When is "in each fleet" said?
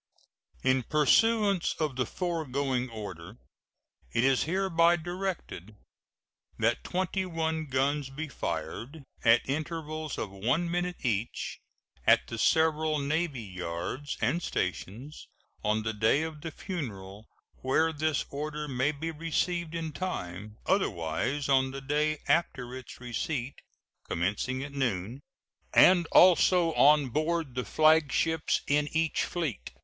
28.65-29.69